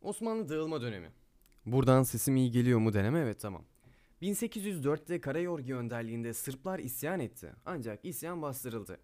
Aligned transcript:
Osmanlı 0.00 0.48
dağılma 0.48 0.80
dönemi. 0.82 1.12
Buradan 1.66 2.02
sesim 2.02 2.36
iyi 2.36 2.50
geliyor 2.50 2.78
mu 2.78 2.92
deneme 2.92 3.20
evet 3.20 3.40
tamam. 3.40 3.64
1804'te 4.22 5.20
Karayorgi 5.20 5.74
önderliğinde 5.74 6.34
Sırplar 6.34 6.78
isyan 6.78 7.20
etti. 7.20 7.52
Ancak 7.66 8.04
isyan 8.04 8.42
bastırıldı. 8.42 9.00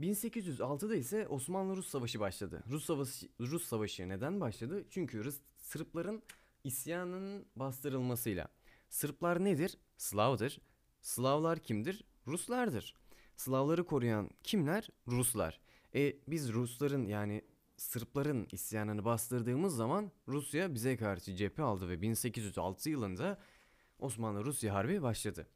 1806'da 0.00 0.96
ise 0.96 1.28
Osmanlı-Rus 1.28 1.88
Savaşı 1.88 2.20
başladı. 2.20 2.62
Rus 2.70 2.84
Savaşı, 2.84 3.28
Rus 3.40 3.64
Savaşı 3.64 4.08
neden 4.08 4.40
başladı? 4.40 4.84
Çünkü 4.90 5.24
Rus, 5.24 5.40
Sırpların 5.58 6.22
isyanının 6.64 7.46
bastırılmasıyla. 7.56 8.48
Sırplar 8.88 9.44
nedir? 9.44 9.78
Slav'dır. 9.96 10.60
Slavlar 11.00 11.58
kimdir? 11.58 12.04
Ruslardır. 12.26 12.94
Slavları 13.36 13.86
koruyan 13.86 14.30
kimler? 14.42 14.88
Ruslar. 15.08 15.60
E 15.94 16.16
biz 16.28 16.52
Rusların 16.52 17.06
yani 17.06 17.42
Sırpların 17.76 18.48
isyanını 18.52 19.04
bastırdığımız 19.04 19.76
zaman 19.76 20.10
Rusya 20.28 20.74
bize 20.74 20.96
karşı 20.96 21.34
cephe 21.36 21.62
aldı 21.62 21.88
ve 21.88 22.02
1806 22.02 22.90
yılında 22.90 23.38
Osmanlı-Rusya 23.98 24.74
Harbi 24.74 25.02
başladı. 25.02 25.46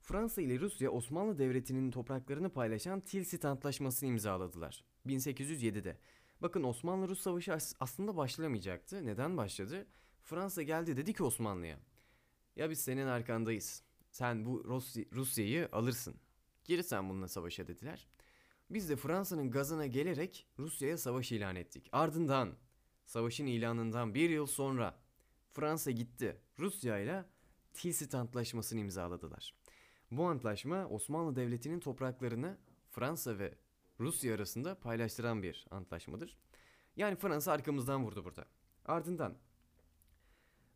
Fransa 0.00 0.42
ile 0.42 0.60
Rusya 0.60 0.90
Osmanlı 0.90 1.38
Devleti'nin 1.38 1.90
topraklarını 1.90 2.50
paylaşan 2.50 3.00
Tilsit 3.00 3.44
Antlaşması'nı 3.44 4.08
imzaladılar 4.10 4.84
1807'de. 5.06 5.98
Bakın 6.40 6.62
Osmanlı-Rus 6.62 7.20
Savaşı 7.20 7.52
as- 7.54 7.74
aslında 7.80 8.16
başlamayacaktı. 8.16 9.06
Neden 9.06 9.36
başladı? 9.36 9.86
Fransa 10.22 10.62
geldi 10.62 10.96
dedi 10.96 11.12
ki 11.12 11.22
Osmanlı'ya. 11.22 11.78
Ya 12.56 12.70
biz 12.70 12.80
senin 12.80 13.06
arkandayız. 13.06 13.82
Sen 14.10 14.44
bu 14.44 14.64
Rus- 14.64 15.12
Rusya'yı 15.12 15.68
alırsın. 15.72 16.14
Geri 16.64 16.84
sen 16.84 17.08
bununla 17.10 17.28
savaşa 17.28 17.66
dediler. 17.66 18.08
Biz 18.70 18.88
de 18.88 18.96
Fransa'nın 18.96 19.50
gazına 19.50 19.86
gelerek 19.86 20.46
Rusya'ya 20.58 20.98
savaş 20.98 21.32
ilan 21.32 21.56
ettik. 21.56 21.88
Ardından 21.92 22.54
savaşın 23.06 23.46
ilanından 23.46 24.14
bir 24.14 24.30
yıl 24.30 24.46
sonra 24.46 24.98
Fransa 25.52 25.90
gitti. 25.90 26.40
Rusya 26.58 26.98
ile 26.98 27.24
Tilsit 27.72 28.14
Antlaşması'nı 28.14 28.80
imzaladılar. 28.80 29.54
Bu 30.10 30.24
antlaşma 30.24 30.86
Osmanlı 30.86 31.36
Devleti'nin 31.36 31.80
topraklarını 31.80 32.58
Fransa 32.90 33.38
ve 33.38 33.54
Rusya 34.00 34.34
arasında 34.34 34.80
paylaştıran 34.80 35.42
bir 35.42 35.66
antlaşmadır. 35.70 36.38
Yani 36.96 37.16
Fransa 37.16 37.52
arkamızdan 37.52 38.04
vurdu 38.04 38.24
burada. 38.24 38.44
Ardından 38.84 39.38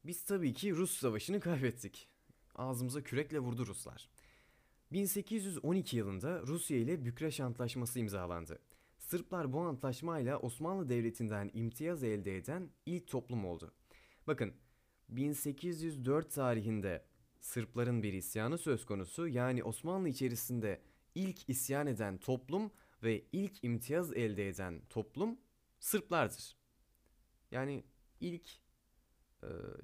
biz 0.05 0.25
tabii 0.25 0.53
ki 0.53 0.73
Rus 0.73 0.99
savaşını 0.99 1.41
kaybettik. 1.41 2.09
Ağzımıza 2.55 3.03
kürekle 3.03 3.39
vurdu 3.39 3.67
Ruslar. 3.67 4.09
1812 4.93 5.97
yılında 5.97 6.43
Rusya 6.43 6.77
ile 6.77 7.05
Bükreş 7.05 7.41
Antlaşması 7.41 7.99
imzalandı. 7.99 8.59
Sırplar 8.99 9.53
bu 9.53 9.61
antlaşmayla 9.61 10.39
Osmanlı 10.39 10.89
Devleti'nden 10.89 11.51
imtiyaz 11.55 12.05
elde 12.05 12.37
eden 12.37 12.71
ilk 12.87 13.09
toplum 13.09 13.45
oldu. 13.45 13.73
Bakın 14.27 14.55
1804 15.09 16.31
tarihinde 16.31 17.05
Sırpların 17.41 18.03
bir 18.03 18.13
isyanı 18.13 18.59
söz 18.59 18.87
konusu 18.87 19.29
yani 19.29 19.65
Osmanlı 19.65 20.09
içerisinde 20.09 20.83
ilk 21.15 21.49
isyan 21.49 21.87
eden 21.87 22.19
toplum 22.19 22.71
ve 23.03 23.25
ilk 23.33 23.65
imtiyaz 23.65 24.13
elde 24.13 24.49
eden 24.49 24.83
toplum 24.91 25.39
Sırplardır. 25.79 26.57
Yani 27.51 27.85
ilk 28.21 28.49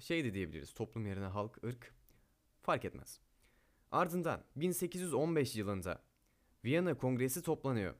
şey 0.00 0.24
de 0.24 0.34
diyebiliriz 0.34 0.72
toplum 0.72 1.06
yerine 1.06 1.24
halk, 1.24 1.64
ırk 1.64 1.94
fark 2.62 2.84
etmez. 2.84 3.20
Ardından 3.94 4.44
1815 4.56 5.56
yılında 5.56 6.02
Viyana 6.64 6.94
Kongresi 6.94 7.42
toplanıyor. 7.42 7.94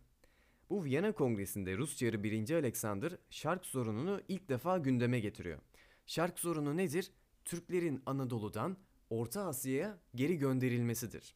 Bu 0.71 0.85
Viyana 0.85 1.13
Kongresi'nde 1.13 1.77
Rus 1.77 1.97
Çarı 1.97 2.23
1. 2.23 2.51
Alexander 2.51 3.17
şark 3.31 3.67
sorununu 3.67 4.21
ilk 4.29 4.49
defa 4.49 4.79
gündeme 4.79 5.21
getiriyor. 5.21 5.59
Şark 6.07 6.39
sorunu 6.39 6.77
nedir? 6.77 7.11
Türklerin 7.45 8.03
Anadolu'dan 8.07 8.77
Orta 9.11 9.47
Asya'ya 9.47 9.99
geri 10.15 10.39
gönderilmesidir. 10.39 11.35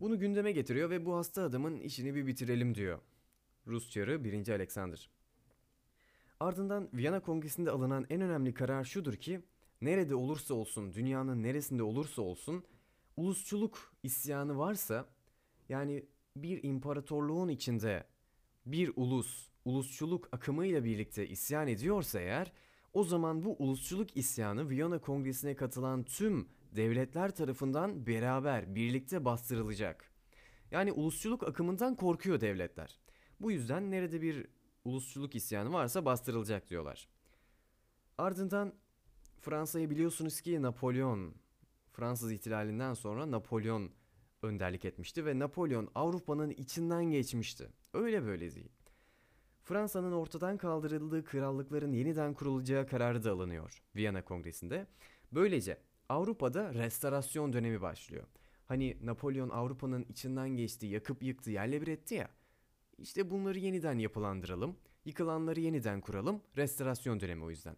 Bunu 0.00 0.18
gündeme 0.18 0.52
getiriyor 0.52 0.90
ve 0.90 1.04
bu 1.04 1.16
hasta 1.16 1.42
adamın 1.42 1.80
işini 1.80 2.14
bir 2.14 2.26
bitirelim 2.26 2.74
diyor. 2.74 2.98
Rus 3.66 3.90
Çarı 3.90 4.24
1. 4.24 4.48
Alexander. 4.48 5.10
Ardından 6.40 6.88
Viyana 6.94 7.20
Kongresi'nde 7.20 7.70
alınan 7.70 8.06
en 8.10 8.20
önemli 8.20 8.54
karar 8.54 8.84
şudur 8.84 9.14
ki 9.14 9.40
nerede 9.80 10.14
olursa 10.14 10.54
olsun, 10.54 10.92
dünyanın 10.92 11.42
neresinde 11.42 11.82
olursa 11.82 12.22
olsun 12.22 12.64
ulusçuluk 13.18 13.92
isyanı 14.02 14.58
varsa 14.58 15.06
yani 15.68 16.06
bir 16.36 16.62
imparatorluğun 16.62 17.48
içinde 17.48 18.06
bir 18.66 18.92
ulus 18.96 19.48
ulusçuluk 19.64 20.28
akımıyla 20.32 20.84
birlikte 20.84 21.28
isyan 21.28 21.68
ediyorsa 21.68 22.20
eğer 22.20 22.52
o 22.92 23.04
zaman 23.04 23.44
bu 23.44 23.56
ulusçuluk 23.58 24.16
isyanı 24.16 24.68
Viyana 24.68 24.98
Kongresi'ne 24.98 25.56
katılan 25.56 26.04
tüm 26.04 26.48
devletler 26.76 27.34
tarafından 27.34 28.06
beraber 28.06 28.74
birlikte 28.74 29.24
bastırılacak. 29.24 30.10
Yani 30.70 30.92
ulusçuluk 30.92 31.42
akımından 31.42 31.96
korkuyor 31.96 32.40
devletler. 32.40 32.98
Bu 33.40 33.50
yüzden 33.52 33.90
nerede 33.90 34.22
bir 34.22 34.46
ulusçuluk 34.84 35.34
isyanı 35.34 35.72
varsa 35.72 36.04
bastırılacak 36.04 36.70
diyorlar. 36.70 37.08
Ardından 38.18 38.72
Fransa'yı 39.40 39.90
biliyorsunuz 39.90 40.40
ki 40.40 40.62
Napolyon 40.62 41.34
Fransız 41.98 42.32
ihtilalinden 42.32 42.94
sonra 42.94 43.30
Napolyon 43.30 43.90
önderlik 44.42 44.84
etmişti 44.84 45.26
ve 45.26 45.38
Napolyon 45.38 45.88
Avrupa'nın 45.94 46.50
içinden 46.50 47.04
geçmişti. 47.04 47.68
Öyle 47.94 48.24
böyle 48.24 48.54
değil. 48.54 48.72
Fransa'nın 49.64 50.12
ortadan 50.12 50.56
kaldırıldığı 50.56 51.24
krallıkların 51.24 51.92
yeniden 51.92 52.34
kurulacağı 52.34 52.86
kararı 52.86 53.24
da 53.24 53.32
alınıyor 53.32 53.82
Viyana 53.96 54.24
Kongresi'nde. 54.24 54.86
Böylece 55.32 55.78
Avrupa'da 56.08 56.74
restorasyon 56.74 57.52
dönemi 57.52 57.80
başlıyor. 57.80 58.24
Hani 58.66 58.96
Napolyon 59.02 59.50
Avrupa'nın 59.50 60.06
içinden 60.08 60.48
geçti, 60.48 60.86
yakıp 60.86 61.22
yıktı, 61.22 61.50
yerle 61.50 61.82
bir 61.82 61.86
etti 61.86 62.14
ya. 62.14 62.28
İşte 62.98 63.30
bunları 63.30 63.58
yeniden 63.58 63.98
yapılandıralım, 63.98 64.76
yıkılanları 65.04 65.60
yeniden 65.60 66.00
kuralım, 66.00 66.42
restorasyon 66.56 67.20
dönemi 67.20 67.44
o 67.44 67.50
yüzden. 67.50 67.76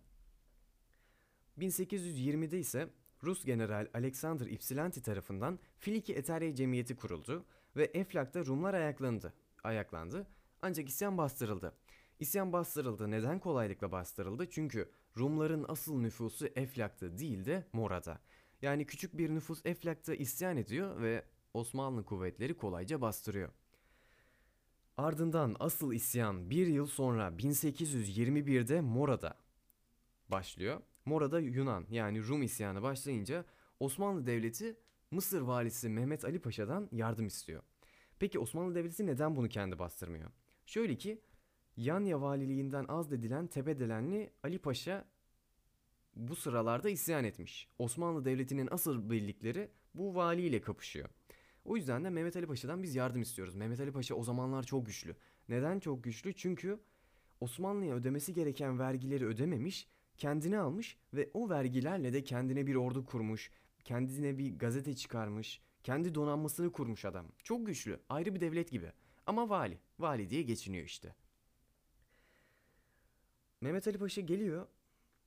1820'de 1.58 2.58
ise 2.58 2.88
Rus 3.22 3.44
general 3.44 3.88
Alexander 3.94 4.46
Ypsilanti 4.46 5.02
tarafından 5.02 5.58
Filiki 5.78 6.14
Eterya 6.14 6.54
Cemiyeti 6.54 6.96
kuruldu 6.96 7.44
ve 7.76 7.84
Eflak'ta 7.84 8.46
Rumlar 8.46 8.74
ayaklandı. 8.74 9.32
ayaklandı 9.64 10.26
ancak 10.62 10.88
isyan 10.88 11.18
bastırıldı. 11.18 11.74
İsyan 12.20 12.52
bastırıldı. 12.52 13.10
Neden 13.10 13.38
kolaylıkla 13.38 13.92
bastırıldı? 13.92 14.50
Çünkü 14.50 14.90
Rumların 15.16 15.64
asıl 15.68 16.00
nüfusu 16.00 16.46
Eflak'ta 16.46 17.18
değil 17.18 17.44
de 17.44 17.66
Mora'da. 17.72 18.20
Yani 18.62 18.86
küçük 18.86 19.18
bir 19.18 19.30
nüfus 19.30 19.66
Eflak'ta 19.66 20.14
isyan 20.14 20.56
ediyor 20.56 21.00
ve 21.00 21.24
Osmanlı 21.54 22.04
kuvvetleri 22.04 22.56
kolayca 22.56 23.00
bastırıyor. 23.00 23.50
Ardından 24.96 25.56
asıl 25.60 25.92
isyan 25.92 26.50
bir 26.50 26.66
yıl 26.66 26.86
sonra 26.86 27.28
1821'de 27.28 28.80
Mora'da 28.80 29.34
başlıyor. 30.28 30.80
Mora'da 31.04 31.40
Yunan 31.40 31.86
yani 31.90 32.26
Rum 32.26 32.42
isyanı 32.42 32.82
başlayınca 32.82 33.44
Osmanlı 33.80 34.26
Devleti 34.26 34.76
Mısır 35.10 35.40
valisi 35.40 35.88
Mehmet 35.88 36.24
Ali 36.24 36.38
Paşa'dan 36.38 36.88
yardım 36.92 37.26
istiyor. 37.26 37.62
Peki 38.18 38.38
Osmanlı 38.38 38.74
Devleti 38.74 39.06
neden 39.06 39.36
bunu 39.36 39.48
kendi 39.48 39.78
bastırmıyor? 39.78 40.30
Şöyle 40.66 40.96
ki 40.96 41.20
Yanya 41.76 42.20
valiliğinden 42.20 42.84
azledilen 42.88 43.46
Tepedelenli 43.46 44.30
Ali 44.42 44.58
Paşa 44.58 45.04
bu 46.16 46.36
sıralarda 46.36 46.90
isyan 46.90 47.24
etmiş. 47.24 47.68
Osmanlı 47.78 48.24
Devleti'nin 48.24 48.68
asıl 48.70 49.10
birlikleri 49.10 49.70
bu 49.94 50.14
valiyle 50.14 50.60
kapışıyor. 50.60 51.08
O 51.64 51.76
yüzden 51.76 52.04
de 52.04 52.10
Mehmet 52.10 52.36
Ali 52.36 52.46
Paşa'dan 52.46 52.82
biz 52.82 52.94
yardım 52.94 53.22
istiyoruz. 53.22 53.54
Mehmet 53.54 53.80
Ali 53.80 53.92
Paşa 53.92 54.14
o 54.14 54.22
zamanlar 54.22 54.62
çok 54.62 54.86
güçlü. 54.86 55.16
Neden 55.48 55.80
çok 55.80 56.04
güçlü? 56.04 56.34
Çünkü 56.34 56.80
Osmanlı'ya 57.40 57.94
ödemesi 57.94 58.34
gereken 58.34 58.78
vergileri 58.78 59.26
ödememiş, 59.26 59.88
kendini 60.20 60.58
almış 60.58 60.96
ve 61.14 61.30
o 61.34 61.50
vergilerle 61.50 62.12
de 62.12 62.24
kendine 62.24 62.66
bir 62.66 62.74
ordu 62.74 63.04
kurmuş, 63.04 63.50
kendine 63.84 64.38
bir 64.38 64.58
gazete 64.58 64.96
çıkarmış, 64.96 65.60
kendi 65.82 66.14
donanmasını 66.14 66.72
kurmuş 66.72 67.04
adam. 67.04 67.26
Çok 67.42 67.66
güçlü, 67.66 68.00
ayrı 68.08 68.34
bir 68.34 68.40
devlet 68.40 68.70
gibi. 68.70 68.92
Ama 69.26 69.48
vali, 69.48 69.78
vali 69.98 70.30
diye 70.30 70.42
geçiniyor 70.42 70.84
işte. 70.84 71.14
Mehmet 73.60 73.88
Ali 73.88 73.98
Paşa 73.98 74.20
geliyor, 74.20 74.66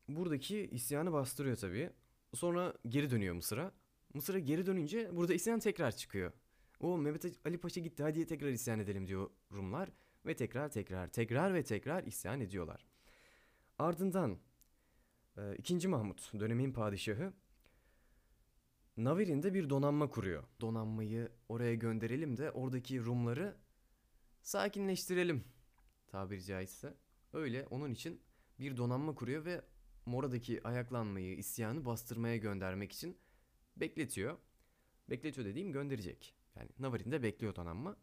buradaki 0.07 0.69
isyanı 0.71 1.13
bastırıyor 1.13 1.55
tabii. 1.55 1.89
Sonra 2.33 2.73
geri 2.87 3.11
dönüyor 3.11 3.35
Mısır'a. 3.35 3.71
Mısır'a 4.13 4.39
geri 4.39 4.65
dönünce 4.65 5.15
burada 5.15 5.33
isyan 5.33 5.59
tekrar 5.59 5.91
çıkıyor. 5.91 6.31
O 6.79 6.97
Mehmet 6.97 7.25
Ali 7.45 7.57
Paşa 7.57 7.81
gitti 7.81 8.03
hadi 8.03 8.25
tekrar 8.25 8.49
isyan 8.49 8.79
edelim 8.79 9.07
diyor 9.07 9.29
Rumlar. 9.51 9.89
Ve 10.25 10.35
tekrar 10.35 10.69
tekrar 10.69 11.07
tekrar 11.07 11.53
ve 11.53 11.63
tekrar 11.63 12.03
isyan 12.03 12.41
ediyorlar. 12.41 12.85
Ardından 13.79 14.37
2. 15.57 15.87
Mahmut 15.87 16.39
dönemin 16.39 16.73
padişahı 16.73 17.33
Navirin'de 18.97 19.53
bir 19.53 19.69
donanma 19.69 20.09
kuruyor. 20.09 20.43
Donanmayı 20.61 21.31
oraya 21.49 21.75
gönderelim 21.75 22.37
de 22.37 22.51
oradaki 22.51 23.05
Rumları 23.05 23.57
sakinleştirelim 24.41 25.43
tabiri 26.07 26.43
caizse. 26.43 26.93
Öyle 27.33 27.67
onun 27.69 27.91
için 27.91 28.21
bir 28.59 28.77
donanma 28.77 29.15
kuruyor 29.15 29.45
ve 29.45 29.61
Mora'daki 30.05 30.67
ayaklanmayı, 30.67 31.37
isyanı 31.37 31.85
bastırmaya 31.85 32.37
göndermek 32.37 32.91
için 32.91 33.17
bekletiyor. 33.77 34.37
Bekletiyor 35.09 35.47
dediğim 35.47 35.71
gönderecek. 35.71 36.35
Yani 36.55 36.69
Navarin'de 36.79 37.23
bekliyor 37.23 37.55
donanma. 37.55 37.95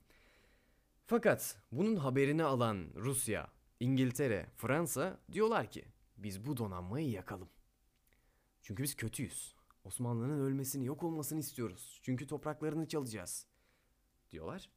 Fakat 1.06 1.62
bunun 1.72 1.96
haberini 1.96 2.44
alan 2.44 2.86
Rusya, 2.94 3.50
İngiltere, 3.80 4.46
Fransa 4.56 5.20
diyorlar 5.32 5.70
ki 5.70 5.84
biz 6.22 6.46
bu 6.46 6.56
donanmayı 6.56 7.11
yakalım. 7.11 7.49
Çünkü 8.62 8.82
biz 8.82 8.94
kötüyüz. 8.94 9.55
Osmanlı'nın 9.84 10.40
ölmesini, 10.40 10.87
yok 10.87 11.02
olmasını 11.02 11.38
istiyoruz. 11.38 12.00
Çünkü 12.02 12.26
topraklarını 12.26 12.88
çalacağız. 12.88 13.46
Diyorlar. 14.31 14.70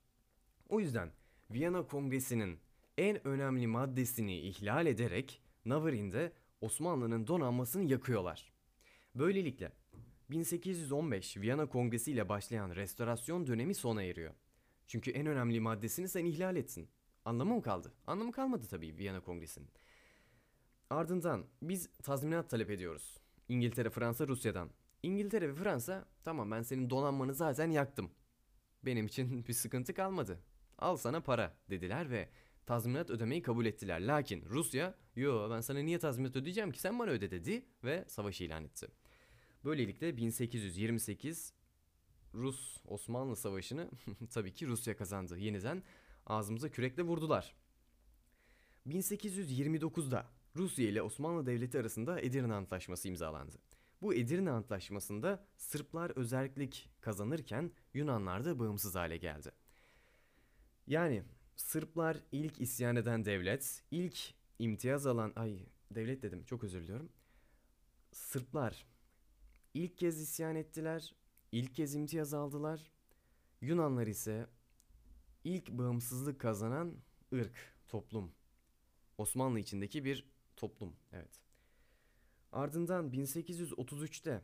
O 0.69 0.79
yüzden 0.79 1.11
Viyana 1.51 1.87
Kongresi'nin 1.87 2.59
en 2.97 3.27
önemli 3.27 3.67
maddesini 3.67 4.39
ihlal 4.39 4.85
ederek 4.85 5.41
Navarin'de 5.65 6.33
Osmanlı'nın 6.61 7.27
donanmasını 7.27 7.83
yakıyorlar. 7.83 8.53
Böylelikle 9.15 9.71
1815 10.29 11.37
Viyana 11.37 11.65
Kongresi 11.65 12.11
ile 12.11 12.29
başlayan 12.29 12.75
restorasyon 12.75 13.47
dönemi 13.47 13.75
sona 13.75 14.03
eriyor. 14.03 14.33
Çünkü 14.87 15.11
en 15.11 15.25
önemli 15.25 15.59
maddesini 15.59 16.07
sen 16.07 16.25
ihlal 16.25 16.55
ettin. 16.55 16.89
Anlamı 17.25 17.55
mı 17.55 17.61
kaldı? 17.61 17.93
Anlamı 18.07 18.31
kalmadı 18.31 18.67
tabii 18.69 18.97
Viyana 18.97 19.21
Kongresi'nin. 19.21 19.69
Ardından 20.93 21.45
biz 21.61 21.89
tazminat 22.03 22.49
talep 22.49 22.69
ediyoruz. 22.69 23.17
İngiltere, 23.49 23.89
Fransa, 23.89 24.27
Rusya'dan. 24.27 24.69
İngiltere 25.03 25.49
ve 25.49 25.55
Fransa 25.55 26.05
tamam 26.23 26.51
ben 26.51 26.61
senin 26.61 26.89
donanmanı 26.89 27.33
zaten 27.33 27.71
yaktım. 27.71 28.11
Benim 28.85 29.05
için 29.05 29.45
bir 29.47 29.53
sıkıntı 29.53 29.93
kalmadı. 29.93 30.39
Al 30.77 30.97
sana 30.97 31.21
para 31.21 31.57
dediler 31.69 32.09
ve 32.09 32.29
tazminat 32.65 33.09
ödemeyi 33.09 33.41
kabul 33.41 33.65
ettiler. 33.65 34.01
Lakin 34.01 34.45
Rusya 34.45 34.95
yo 35.15 35.49
ben 35.49 35.61
sana 35.61 35.79
niye 35.79 35.99
tazminat 35.99 36.35
ödeyeceğim 36.35 36.71
ki 36.71 36.79
sen 36.79 36.99
bana 36.99 37.11
öde 37.11 37.31
dedi 37.31 37.65
ve 37.83 38.05
savaş 38.07 38.41
ilan 38.41 38.63
etti. 38.63 38.87
Böylelikle 39.65 40.17
1828 40.17 41.53
Rus-Osmanlı 42.33 43.35
savaşını 43.35 43.89
tabii 44.33 44.53
ki 44.53 44.67
Rusya 44.67 44.97
kazandı. 44.97 45.37
Yeniden 45.37 45.83
ağzımıza 46.25 46.69
kürekle 46.69 47.03
vurdular. 47.03 47.55
1829'da 48.87 50.42
Rusya 50.55 50.89
ile 50.89 51.01
Osmanlı 51.01 51.45
Devleti 51.45 51.79
arasında 51.79 52.21
Edirne 52.21 52.53
Antlaşması 52.53 53.07
imzalandı. 53.07 53.55
Bu 54.01 54.13
Edirne 54.13 54.51
Antlaşması'nda 54.51 55.45
Sırplar 55.57 56.09
özellik 56.09 56.89
kazanırken 57.01 57.71
Yunanlar 57.93 58.45
da 58.45 58.59
bağımsız 58.59 58.95
hale 58.95 59.17
geldi. 59.17 59.51
Yani 60.87 61.23
Sırplar 61.55 62.17
ilk 62.31 62.61
isyan 62.61 62.95
eden 62.95 63.25
devlet, 63.25 63.83
ilk 63.91 64.33
imtiyaz 64.59 65.07
alan, 65.07 65.33
ay 65.35 65.65
devlet 65.91 66.23
dedim 66.23 66.43
çok 66.43 66.63
özür 66.63 66.81
diliyorum. 66.83 67.09
Sırplar 68.11 68.85
ilk 69.73 69.97
kez 69.97 70.21
isyan 70.21 70.55
ettiler, 70.55 71.15
ilk 71.51 71.75
kez 71.75 71.95
imtiyaz 71.95 72.33
aldılar. 72.33 72.91
Yunanlar 73.61 74.07
ise 74.07 74.47
ilk 75.43 75.69
bağımsızlık 75.69 76.39
kazanan 76.39 76.95
ırk, 77.33 77.73
toplum. 77.87 78.31
Osmanlı 79.17 79.59
içindeki 79.59 80.05
bir 80.05 80.32
toplum, 80.55 80.95
evet. 81.13 81.39
Ardından 82.51 83.09
1833'te 83.11 84.41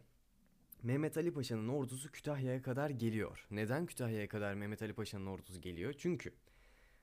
Mehmet 0.83 1.17
Ali 1.17 1.33
Paşa'nın 1.33 1.67
ordusu 1.67 2.11
Kütahya'ya 2.11 2.61
kadar 2.61 2.89
geliyor. 2.89 3.47
Neden 3.51 3.85
Kütahya'ya 3.85 4.27
kadar 4.29 4.53
Mehmet 4.53 4.81
Ali 4.81 4.93
Paşa'nın 4.93 5.25
ordusu 5.25 5.61
geliyor? 5.61 5.93
Çünkü 5.97 6.33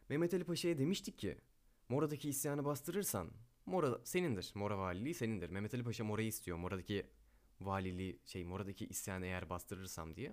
Mehmet 0.09 0.35
Ali 0.35 0.45
Paşa'ya 0.45 0.79
demiştik 0.79 1.19
ki 1.19 1.39
Mora'daki 1.89 2.29
isyanı 2.29 2.65
bastırırsan 2.65 3.31
Mora 3.67 3.99
senindir. 4.05 4.53
Mora 4.55 4.79
valiliği 4.79 5.15
senindir. 5.15 5.51
Mehmet 5.51 5.75
Ali 5.75 5.85
Paşa 5.85 6.05
Mora'yı 6.05 6.29
istiyor. 6.29 6.57
Mora'daki 6.57 7.07
valiliği 7.61 8.21
şey 8.25 8.45
Mora'daki 8.45 8.87
isyanı 8.87 9.27
eğer 9.27 9.51
bastırırsam 9.51 10.17
diye. 10.17 10.33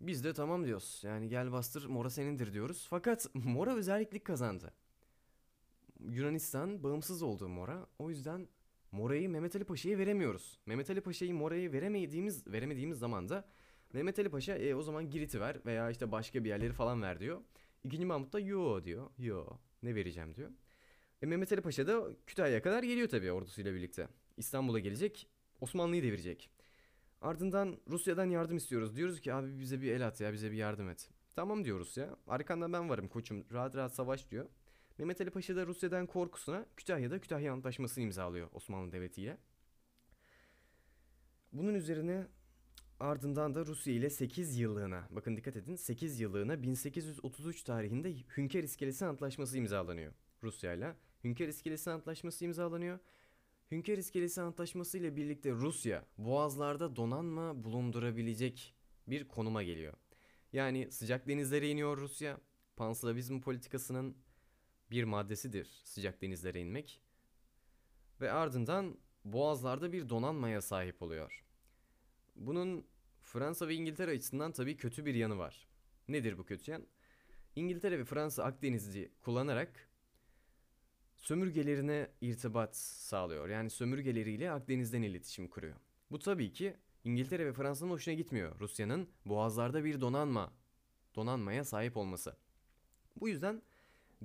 Biz 0.00 0.24
de 0.24 0.34
tamam 0.34 0.64
diyoruz. 0.64 1.00
Yani 1.04 1.28
gel 1.28 1.52
bastır 1.52 1.84
Mora 1.86 2.10
senindir 2.10 2.52
diyoruz. 2.52 2.86
Fakat 2.90 3.26
Mora 3.34 3.74
özellik 3.76 4.24
kazandı. 4.24 4.72
Yunanistan 6.08 6.82
bağımsız 6.82 7.22
olduğu 7.22 7.48
Mora. 7.48 7.86
O 7.98 8.10
yüzden 8.10 8.48
Mora'yı 8.92 9.30
Mehmet 9.30 9.56
Ali 9.56 9.64
Paşa'ya 9.64 9.98
veremiyoruz. 9.98 10.58
Mehmet 10.66 10.90
Ali 10.90 11.00
Paşa'yı 11.00 11.34
Mora'ya 11.34 11.72
veremediğimiz 11.72 12.46
veremediğimiz 12.46 12.98
zaman 12.98 13.28
da 13.28 13.44
Mehmet 13.92 14.18
Ali 14.18 14.28
Paşa 14.28 14.56
e, 14.56 14.74
o 14.74 14.82
zaman 14.82 15.10
Girit'i 15.10 15.40
ver 15.40 15.56
veya 15.66 15.90
işte 15.90 16.12
başka 16.12 16.44
bir 16.44 16.48
yerleri 16.48 16.72
falan 16.72 17.02
ver 17.02 17.20
diyor. 17.20 17.40
İkinci 17.84 18.06
Mahmut 18.06 18.32
da 18.32 18.40
yo 18.40 18.84
diyor. 18.84 19.10
Yo 19.18 19.46
ne 19.82 19.94
vereceğim 19.94 20.34
diyor. 20.34 20.50
E, 21.22 21.26
Mehmet 21.26 21.52
Ali 21.52 21.60
Paşa 21.60 21.86
da 21.86 22.08
Kütahya'ya 22.26 22.62
kadar 22.62 22.82
geliyor 22.82 23.08
tabii 23.08 23.32
ordusuyla 23.32 23.74
birlikte. 23.74 24.08
İstanbul'a 24.36 24.78
gelecek. 24.78 25.28
Osmanlı'yı 25.60 26.02
devirecek. 26.02 26.50
Ardından 27.20 27.76
Rusya'dan 27.88 28.30
yardım 28.30 28.56
istiyoruz. 28.56 28.96
Diyoruz 28.96 29.20
ki 29.20 29.34
abi 29.34 29.60
bize 29.60 29.80
bir 29.80 29.92
el 29.92 30.06
at 30.06 30.20
ya 30.20 30.32
bize 30.32 30.50
bir 30.50 30.56
yardım 30.56 30.88
et. 30.88 31.10
Tamam 31.36 31.64
diyoruz 31.64 31.96
ya. 31.96 32.16
Arkanda 32.26 32.72
ben 32.72 32.88
varım 32.88 33.08
koçum. 33.08 33.44
Rahat 33.52 33.76
rahat 33.76 33.94
savaş 33.94 34.30
diyor. 34.30 34.46
Mehmet 35.00 35.20
Ali 35.20 35.30
Paşa 35.30 35.56
da 35.56 35.66
Rusya'dan 35.66 36.06
korkusuna 36.06 36.66
Kütahya'da 36.76 37.20
Kütahya 37.20 37.52
Antlaşması'nı 37.52 38.04
imzalıyor 38.04 38.48
Osmanlı 38.52 38.92
Devleti 38.92 39.22
ile. 39.22 39.36
Bunun 41.52 41.74
üzerine 41.74 42.26
ardından 43.00 43.54
da 43.54 43.66
Rusya 43.66 43.94
ile 43.94 44.10
8 44.10 44.58
yıllığına, 44.58 45.08
bakın 45.10 45.36
dikkat 45.36 45.56
edin 45.56 45.76
8 45.76 46.20
yıllığına 46.20 46.62
1833 46.62 47.62
tarihinde 47.62 48.14
Hünkar 48.36 48.62
İskelesi 48.62 49.06
Antlaşması 49.06 49.58
imzalanıyor 49.58 50.12
Rusya 50.42 50.74
ile. 50.74 50.94
Hünkar 51.24 51.48
İskelesi 51.48 51.90
Antlaşması 51.90 52.44
imzalanıyor. 52.44 52.98
Hünkar 53.70 53.98
İskelesi 53.98 54.40
Antlaşması 54.40 54.98
ile 54.98 55.16
birlikte 55.16 55.52
Rusya 55.52 56.04
boğazlarda 56.18 56.96
donanma 56.96 57.64
bulundurabilecek 57.64 58.74
bir 59.06 59.28
konuma 59.28 59.62
geliyor. 59.62 59.94
Yani 60.52 60.92
sıcak 60.92 61.28
denizlere 61.28 61.68
iniyor 61.68 61.96
Rusya. 61.96 62.40
Panslavizm 62.76 63.40
politikasının 63.40 64.16
bir 64.90 65.04
maddesidir 65.04 65.80
sıcak 65.84 66.22
denizlere 66.22 66.60
inmek. 66.60 67.00
Ve 68.20 68.32
ardından 68.32 68.98
boğazlarda 69.24 69.92
bir 69.92 70.08
donanmaya 70.08 70.60
sahip 70.60 71.02
oluyor. 71.02 71.44
Bunun 72.36 72.86
Fransa 73.22 73.68
ve 73.68 73.74
İngiltere 73.74 74.10
açısından 74.10 74.52
tabii 74.52 74.76
kötü 74.76 75.06
bir 75.06 75.14
yanı 75.14 75.38
var. 75.38 75.68
Nedir 76.08 76.38
bu 76.38 76.44
kötü 76.44 76.70
yan? 76.70 76.86
İngiltere 77.56 77.98
ve 77.98 78.04
Fransa 78.04 78.44
Akdeniz'i 78.44 79.12
kullanarak 79.22 79.88
sömürgelerine 81.16 82.10
irtibat 82.20 82.76
sağlıyor. 82.76 83.48
Yani 83.48 83.70
sömürgeleriyle 83.70 84.50
Akdeniz'den 84.50 85.02
iletişim 85.02 85.48
kuruyor. 85.48 85.76
Bu 86.10 86.18
tabii 86.18 86.52
ki 86.52 86.76
İngiltere 87.04 87.46
ve 87.46 87.52
Fransa'nın 87.52 87.90
hoşuna 87.90 88.14
gitmiyor. 88.14 88.60
Rusya'nın 88.60 89.08
boğazlarda 89.24 89.84
bir 89.84 90.00
donanma, 90.00 90.52
donanmaya 91.14 91.64
sahip 91.64 91.96
olması. 91.96 92.36
Bu 93.16 93.28
yüzden 93.28 93.62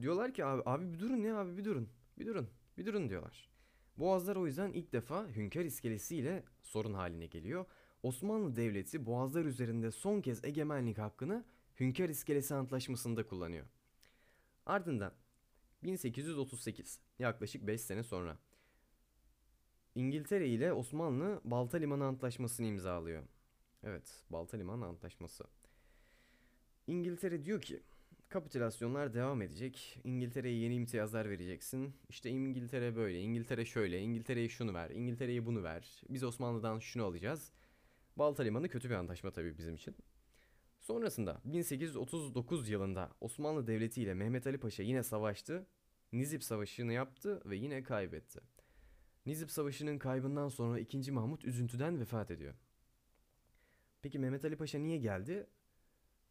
diyorlar 0.01 0.33
ki 0.33 0.45
abi, 0.45 0.61
abi 0.65 0.93
bir 0.93 0.99
durun 0.99 1.17
ya 1.17 1.37
abi 1.37 1.57
bir 1.57 1.65
durun. 1.65 1.89
Bir 2.19 2.25
durun. 2.25 2.49
Bir 2.77 2.85
durun 2.85 3.09
diyorlar. 3.09 3.49
Boğazlar 3.97 4.35
o 4.35 4.47
yüzden 4.47 4.73
ilk 4.73 4.93
defa 4.93 5.27
Hünkar 5.27 5.65
İskelesi 5.65 6.15
ile 6.15 6.43
sorun 6.61 6.93
haline 6.93 7.25
geliyor. 7.25 7.65
Osmanlı 8.03 8.55
Devleti 8.55 9.05
Boğazlar 9.05 9.45
üzerinde 9.45 9.91
son 9.91 10.21
kez 10.21 10.45
egemenlik 10.45 10.97
hakkını 10.97 11.45
Hünkar 11.79 12.09
İskelesi 12.09 12.55
Antlaşması'nda 12.55 13.27
kullanıyor. 13.27 13.65
Ardından 14.65 15.13
1838 15.83 16.99
yaklaşık 17.19 17.67
5 17.67 17.81
sene 17.81 18.03
sonra 18.03 18.37
İngiltere 19.95 20.47
ile 20.47 20.73
Osmanlı 20.73 21.41
Balta 21.43 21.77
Limanı 21.77 22.05
Antlaşması'nı 22.05 22.67
imzalıyor. 22.67 23.23
Evet, 23.83 24.23
Balta 24.29 24.57
Limanı 24.57 24.85
Antlaşması. 24.85 25.43
İngiltere 26.87 27.45
diyor 27.45 27.61
ki 27.61 27.83
kapitülasyonlar 28.29 29.13
devam 29.13 29.41
edecek. 29.41 29.99
İngiltere'ye 30.03 30.57
yeni 30.57 30.75
imtiyazlar 30.75 31.29
vereceksin. 31.29 31.93
İşte 32.09 32.29
İngiltere 32.29 32.95
böyle, 32.95 33.21
İngiltere 33.21 33.65
şöyle, 33.65 33.99
İngiltere'ye 33.99 34.49
şunu 34.49 34.73
ver, 34.73 34.89
İngiltere'ye 34.89 35.45
bunu 35.45 35.63
ver. 35.63 36.01
Biz 36.09 36.23
Osmanlı'dan 36.23 36.79
şunu 36.79 37.03
alacağız. 37.03 37.51
Balta 38.15 38.43
Limanı 38.43 38.69
kötü 38.69 38.89
bir 38.89 38.95
antlaşma 38.95 39.31
tabii 39.31 39.57
bizim 39.57 39.75
için. 39.75 39.95
Sonrasında 40.79 41.41
1839 41.45 42.69
yılında 42.69 43.11
Osmanlı 43.21 43.67
Devleti 43.67 44.01
ile 44.01 44.13
Mehmet 44.13 44.47
Ali 44.47 44.57
Paşa 44.57 44.83
yine 44.83 45.03
savaştı. 45.03 45.67
Nizip 46.13 46.43
Savaşı'nı 46.43 46.93
yaptı 46.93 47.41
ve 47.45 47.55
yine 47.55 47.83
kaybetti. 47.83 48.39
Nizip 49.25 49.51
Savaşı'nın 49.51 49.97
kaybından 49.97 50.49
sonra 50.49 50.79
2. 50.79 51.11
Mahmut 51.11 51.45
üzüntüden 51.45 51.99
vefat 51.99 52.31
ediyor. 52.31 52.53
Peki 54.01 54.19
Mehmet 54.19 54.45
Ali 54.45 54.55
Paşa 54.55 54.79
niye 54.79 54.97
geldi? 54.97 55.47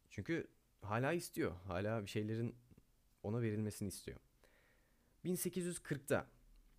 Çünkü 0.09 0.47
hala 0.81 1.13
istiyor. 1.13 1.51
Hala 1.67 2.01
bir 2.01 2.09
şeylerin 2.09 2.55
ona 3.23 3.41
verilmesini 3.41 3.87
istiyor. 3.87 4.17
1840'ta 5.25 6.27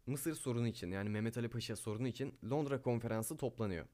Mısır 0.06 0.34
sorunu 0.34 0.68
için 0.68 0.90
yani 0.90 1.08
Mehmet 1.08 1.38
Ali 1.38 1.48
Paşa 1.48 1.76
sorunu 1.76 2.08
için 2.08 2.38
Londra 2.50 2.82
konferansı 2.82 3.36
toplanıyor. 3.36 3.86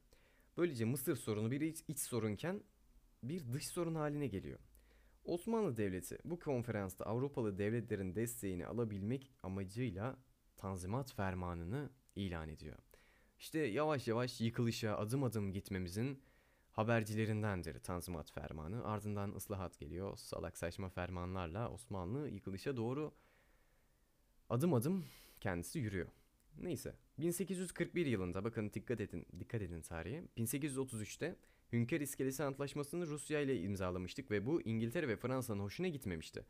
Böylece 0.57 0.85
Mısır 0.85 1.17
sorunu 1.17 1.51
bir 1.51 1.61
iç, 1.61 1.85
iç 1.89 1.99
sorunken 1.99 2.63
bir 3.23 3.53
dış 3.53 3.69
sorun 3.69 3.95
haline 3.95 4.27
geliyor. 4.27 4.59
Osmanlı 5.25 5.77
Devleti 5.77 6.19
bu 6.25 6.39
konferansta 6.39 7.05
Avrupalı 7.05 7.59
devletlerin 7.59 8.15
desteğini 8.15 8.67
alabilmek 8.67 9.33
amacıyla 9.43 10.17
Tanzimat 10.57 11.13
Fermanı'nı 11.13 11.91
ilan 12.17 12.49
ediyor. 12.49 12.79
İşte 13.39 13.59
yavaş 13.59 14.09
yavaş 14.09 14.41
yıkılışa 14.41 14.97
adım 14.97 15.25
adım 15.25 15.53
gitmemizin 15.53 16.23
habercilerindendir 16.73 17.79
Tanzimat 17.79 18.33
Fermanı. 18.33 18.85
Ardından 18.85 19.35
ıslahat 19.35 19.79
geliyor. 19.79 20.17
Salak 20.17 20.57
saçma 20.57 20.89
fermanlarla 20.89 21.71
Osmanlı 21.71 22.29
yıkılışa 22.29 22.77
doğru 22.77 23.13
adım 24.51 24.75
adım 24.75 25.05
kendisi 25.41 25.79
yürüyor. 25.79 26.09
Neyse 26.61 26.95
1841 27.19 28.07
yılında 28.07 28.45
bakın 28.45 28.71
dikkat 28.75 29.01
edin 29.01 29.27
dikkat 29.41 29.63
edin 29.63 29.83
tarihe. 29.83 30.25
1833'te 30.37 31.37
Hünkar 31.73 32.01
İskelesi 32.01 32.45
Antlaşması'nı 32.45 33.07
Rusya 33.07 33.41
ile 33.41 33.61
imzalamıştık 33.61 34.31
ve 34.31 34.47
bu 34.47 34.63
İngiltere 34.63 35.09
ve 35.09 35.17
Fransa'nın 35.17 35.63
hoşuna 35.63 35.89
gitmemişti. 35.89 36.45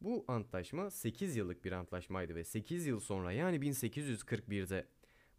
Bu 0.00 0.24
antlaşma 0.28 0.90
8 0.90 1.36
yıllık 1.36 1.64
bir 1.64 1.72
antlaşmaydı 1.72 2.34
ve 2.34 2.44
8 2.44 2.86
yıl 2.86 3.00
sonra 3.00 3.32
yani 3.32 3.56
1841'de 3.56 4.86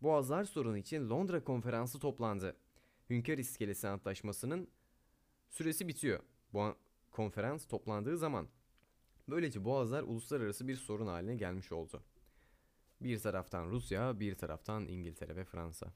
Boğazlar 0.02 0.44
sorunu 0.44 0.78
için 0.78 1.10
Londra 1.10 1.44
konferansı 1.44 2.00
toplandı. 2.00 2.56
Hünkar 3.10 3.38
İskelesi 3.38 3.88
Antlaşması'nın 3.88 4.68
süresi 5.50 5.88
bitiyor. 5.88 6.20
Bu 6.54 6.62
an- 6.62 6.76
konferans 7.12 7.66
toplandığı 7.68 8.18
zaman 8.18 8.48
böylece 9.30 9.66
Boğazlar 9.66 10.04
uluslararası 10.04 10.68
bir 10.68 10.76
sorun 10.76 11.08
haline 11.08 11.36
gelmiş 11.36 11.72
oldu. 11.72 12.04
Bir 13.02 13.20
taraftan 13.20 13.70
Rusya, 13.70 14.20
bir 14.20 14.36
taraftan 14.36 14.88
İngiltere 14.88 15.36
ve 15.36 15.46
Fransa. 15.46 15.94